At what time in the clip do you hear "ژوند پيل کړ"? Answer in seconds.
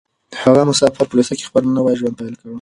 1.99-2.49